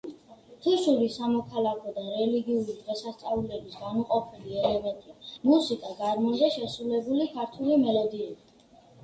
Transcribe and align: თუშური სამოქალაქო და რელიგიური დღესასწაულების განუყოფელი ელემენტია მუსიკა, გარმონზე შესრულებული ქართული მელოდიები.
თუშური 0.61 1.09
სამოქალაქო 1.15 1.91
და 1.97 2.05
რელიგიური 2.13 2.75
დღესასწაულების 2.77 3.77
განუყოფელი 3.83 4.57
ელემენტია 4.63 5.31
მუსიკა, 5.51 5.93
გარმონზე 6.01 6.51
შესრულებული 6.59 7.31
ქართული 7.37 7.81
მელოდიები. 7.85 8.69